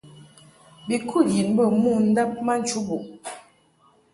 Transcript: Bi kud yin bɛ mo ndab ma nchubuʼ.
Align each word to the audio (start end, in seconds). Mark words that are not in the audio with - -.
Bi 0.87 0.95
kud 1.09 1.27
yin 1.35 1.49
bɛ 1.57 1.65
mo 1.81 1.91
ndab 2.09 2.31
ma 2.45 2.53
nchubuʼ. 2.61 3.03